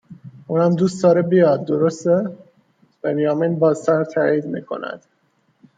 اونم 0.47 0.75
دوست 0.75 1.03
داره 1.03 1.21
بیاد، 1.21 1.65
درسته؟ 1.65 2.37
بنیامین 3.01 3.59
با 3.59 3.73
سر 3.73 4.03
تأیید 4.03 4.45
میکند 4.45 5.03